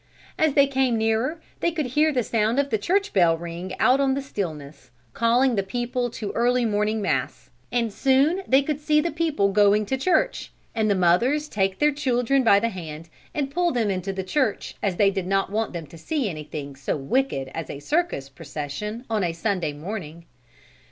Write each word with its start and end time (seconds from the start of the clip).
As 0.35 0.55
they 0.55 0.65
came 0.65 0.97
nearer 0.97 1.39
they 1.59 1.69
could 1.71 1.85
hear 1.85 2.11
the 2.11 2.23
sound 2.23 2.57
of 2.59 2.71
the 2.71 2.79
church 2.79 3.13
bell 3.13 3.37
ring 3.37 3.71
out 3.79 3.99
on 3.99 4.15
the 4.15 4.21
stillness, 4.23 4.89
calling 5.13 5.53
the 5.53 5.61
people 5.61 6.09
to 6.09 6.31
early 6.31 6.65
morning 6.65 7.03
mass, 7.03 7.51
and 7.71 7.93
soon 7.93 8.41
they 8.47 8.63
could 8.63 8.79
see 8.79 8.99
the 8.99 9.11
people 9.11 9.51
going 9.51 9.85
to 9.85 9.97
church, 9.99 10.51
and 10.73 10.89
the 10.89 10.95
mothers 10.95 11.47
take 11.47 11.77
their 11.77 11.91
children 11.91 12.43
by 12.43 12.59
the 12.59 12.69
hand 12.69 13.09
and 13.35 13.51
pull 13.51 13.71
them 13.71 13.91
into 13.91 14.11
the 14.11 14.23
church 14.23 14.73
as 14.81 14.95
they 14.95 15.11
did 15.11 15.27
not 15.27 15.51
want 15.51 15.71
them 15.71 15.85
to 15.85 15.99
see 15.99 16.27
anything 16.27 16.75
so 16.75 16.97
wicked 16.97 17.51
as 17.53 17.69
a 17.69 17.77
circus 17.77 18.27
procession 18.27 19.05
on 19.07 19.31
Sunday 19.35 19.71
morning. 19.71 20.25